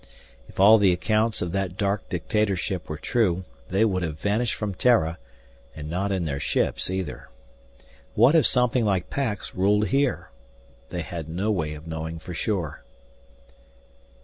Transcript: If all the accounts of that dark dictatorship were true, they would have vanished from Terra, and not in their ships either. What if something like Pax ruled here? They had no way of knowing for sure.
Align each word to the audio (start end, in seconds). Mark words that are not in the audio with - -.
If 0.49 0.59
all 0.59 0.79
the 0.79 0.91
accounts 0.91 1.43
of 1.43 1.51
that 1.51 1.77
dark 1.77 2.09
dictatorship 2.09 2.89
were 2.89 2.97
true, 2.97 3.45
they 3.69 3.85
would 3.85 4.01
have 4.01 4.19
vanished 4.19 4.55
from 4.55 4.73
Terra, 4.73 5.19
and 5.75 5.91
not 5.91 6.11
in 6.11 6.25
their 6.25 6.39
ships 6.39 6.89
either. 6.89 7.29
What 8.15 8.33
if 8.33 8.47
something 8.47 8.83
like 8.83 9.11
Pax 9.11 9.53
ruled 9.53 9.89
here? 9.89 10.31
They 10.89 11.03
had 11.03 11.29
no 11.29 11.51
way 11.51 11.75
of 11.75 11.85
knowing 11.85 12.17
for 12.17 12.33
sure. 12.33 12.83